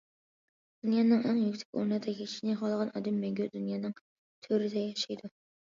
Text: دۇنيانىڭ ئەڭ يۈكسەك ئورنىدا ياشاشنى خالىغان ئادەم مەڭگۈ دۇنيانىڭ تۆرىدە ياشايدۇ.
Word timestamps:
دۇنيانىڭ 0.85 1.21
ئەڭ 1.27 1.41
يۈكسەك 1.41 1.77
ئورنىدا 1.81 2.15
ياشاشنى 2.15 2.57
خالىغان 2.63 2.91
ئادەم 2.95 3.23
مەڭگۈ 3.27 3.49
دۇنيانىڭ 3.59 3.97
تۆرىدە 4.49 4.89
ياشايدۇ. 4.89 5.35